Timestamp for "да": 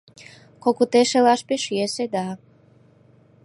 2.13-2.27